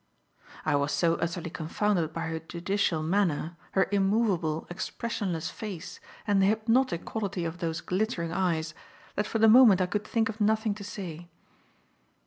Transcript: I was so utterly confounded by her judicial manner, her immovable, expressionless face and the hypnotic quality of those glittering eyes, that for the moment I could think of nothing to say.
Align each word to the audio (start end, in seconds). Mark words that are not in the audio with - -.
I 0.65 0.75
was 0.77 0.91
so 0.91 1.13
utterly 1.17 1.51
confounded 1.51 2.11
by 2.11 2.21
her 2.21 2.39
judicial 2.39 3.03
manner, 3.03 3.55
her 3.73 3.87
immovable, 3.91 4.65
expressionless 4.67 5.51
face 5.51 5.99
and 6.25 6.41
the 6.41 6.47
hypnotic 6.47 7.05
quality 7.05 7.45
of 7.45 7.59
those 7.59 7.81
glittering 7.81 8.33
eyes, 8.33 8.73
that 9.15 9.27
for 9.27 9.37
the 9.37 9.47
moment 9.47 9.79
I 9.79 9.85
could 9.85 10.07
think 10.07 10.27
of 10.27 10.41
nothing 10.41 10.73
to 10.73 10.83
say. 10.83 11.29